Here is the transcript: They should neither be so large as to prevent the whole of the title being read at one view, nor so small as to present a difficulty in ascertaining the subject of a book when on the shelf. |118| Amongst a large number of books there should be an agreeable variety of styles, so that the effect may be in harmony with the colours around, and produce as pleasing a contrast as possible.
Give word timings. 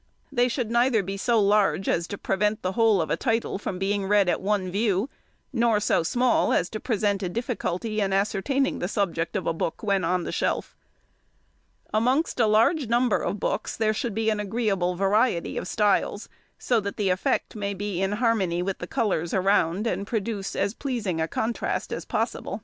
They 0.31 0.47
should 0.47 0.71
neither 0.71 1.03
be 1.03 1.15
so 1.15 1.39
large 1.39 1.87
as 1.87 2.07
to 2.07 2.17
prevent 2.17 2.63
the 2.63 2.71
whole 2.71 3.03
of 3.03 3.09
the 3.09 3.15
title 3.15 3.59
being 3.59 4.07
read 4.07 4.29
at 4.29 4.41
one 4.41 4.71
view, 4.71 5.11
nor 5.53 5.79
so 5.79 6.01
small 6.01 6.51
as 6.53 6.71
to 6.71 6.79
present 6.79 7.21
a 7.21 7.29
difficulty 7.29 8.01
in 8.01 8.11
ascertaining 8.11 8.79
the 8.79 8.87
subject 8.87 9.35
of 9.35 9.45
a 9.45 9.53
book 9.53 9.83
when 9.83 10.03
on 10.03 10.23
the 10.23 10.31
shelf. 10.31 10.75
|118| 11.93 11.97
Amongst 11.99 12.39
a 12.39 12.47
large 12.47 12.87
number 12.87 13.19
of 13.21 13.39
books 13.39 13.77
there 13.77 13.93
should 13.93 14.15
be 14.15 14.31
an 14.31 14.39
agreeable 14.39 14.95
variety 14.95 15.55
of 15.55 15.67
styles, 15.67 16.27
so 16.57 16.79
that 16.79 16.97
the 16.97 17.09
effect 17.11 17.55
may 17.55 17.75
be 17.75 18.01
in 18.01 18.13
harmony 18.13 18.63
with 18.63 18.79
the 18.79 18.87
colours 18.87 19.35
around, 19.35 19.85
and 19.85 20.07
produce 20.07 20.55
as 20.55 20.73
pleasing 20.73 21.21
a 21.21 21.27
contrast 21.27 21.93
as 21.93 22.05
possible. 22.05 22.59